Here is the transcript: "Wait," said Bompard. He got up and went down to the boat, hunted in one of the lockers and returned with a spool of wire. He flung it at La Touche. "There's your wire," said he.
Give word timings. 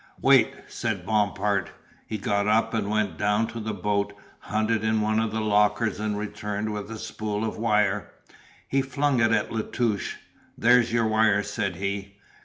"Wait," 0.19 0.55
said 0.67 1.05
Bompard. 1.05 1.69
He 2.07 2.17
got 2.17 2.47
up 2.47 2.73
and 2.73 2.89
went 2.89 3.19
down 3.19 3.45
to 3.49 3.59
the 3.59 3.71
boat, 3.71 4.13
hunted 4.39 4.83
in 4.83 4.99
one 4.99 5.19
of 5.19 5.31
the 5.31 5.41
lockers 5.41 5.99
and 5.99 6.17
returned 6.17 6.73
with 6.73 6.89
a 6.89 6.97
spool 6.97 7.45
of 7.45 7.55
wire. 7.59 8.09
He 8.67 8.81
flung 8.81 9.19
it 9.19 9.31
at 9.31 9.51
La 9.51 9.61
Touche. 9.61 10.15
"There's 10.57 10.91
your 10.91 11.05
wire," 11.07 11.43
said 11.43 11.75
he. 11.75 12.15